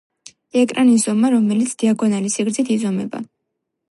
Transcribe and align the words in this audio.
ეკრანის 0.61 1.03
ზომა, 1.09 1.29
რომელიც 1.33 1.77
დიაგონალის 1.83 2.37
სიგრძით 2.39 2.75
იზომება. 2.79 3.23